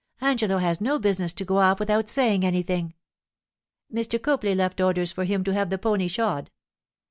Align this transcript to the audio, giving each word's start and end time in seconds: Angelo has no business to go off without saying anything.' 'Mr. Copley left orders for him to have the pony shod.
Angelo 0.19 0.57
has 0.57 0.81
no 0.81 0.97
business 0.97 1.31
to 1.33 1.45
go 1.45 1.59
off 1.59 1.79
without 1.79 2.09
saying 2.09 2.43
anything.' 2.43 2.95
'Mr. 3.93 4.19
Copley 4.19 4.55
left 4.55 4.81
orders 4.81 5.11
for 5.11 5.25
him 5.25 5.43
to 5.43 5.53
have 5.53 5.69
the 5.69 5.77
pony 5.77 6.07
shod. 6.07 6.49